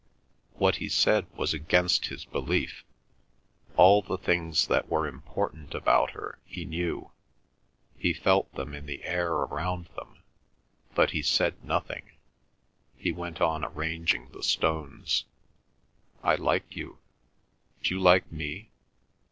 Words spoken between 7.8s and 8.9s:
he felt them in